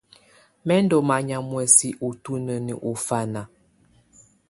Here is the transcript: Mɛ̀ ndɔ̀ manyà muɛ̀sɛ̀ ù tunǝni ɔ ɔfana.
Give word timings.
Mɛ̀ 0.65 0.79
ndɔ̀ 0.83 1.01
manyà 1.07 1.37
muɛ̀sɛ̀ 1.49 1.97
ù 2.05 2.09
tunǝni 2.23 2.73
ɔ 2.87 2.89
ɔfana. 2.89 3.41